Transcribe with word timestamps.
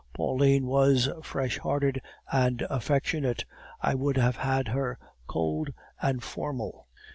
Pauline 0.15 0.65
was 0.65 1.09
fresh 1.21 1.59
hearted 1.59 2.01
and 2.31 2.63
affectionate 2.71 3.45
I 3.81 3.93
would 3.93 4.17
have 4.17 4.37
had 4.37 4.69
her 4.69 4.97
cold 5.27 5.71
and 6.01 6.23
formal. 6.23 6.87